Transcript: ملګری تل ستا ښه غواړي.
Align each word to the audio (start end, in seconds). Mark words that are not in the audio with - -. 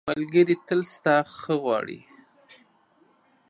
ملګری 0.09 0.55
تل 0.67 0.79
ستا 0.93 1.15
ښه 1.37 1.53
غواړي. 1.63 1.99